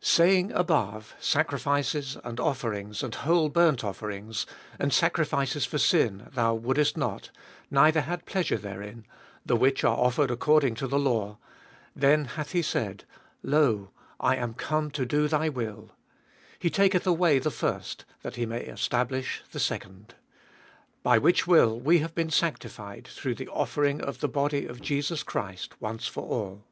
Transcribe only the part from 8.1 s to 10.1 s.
pleasure therein (the which are